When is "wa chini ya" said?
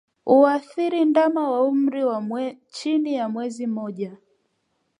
2.03-3.29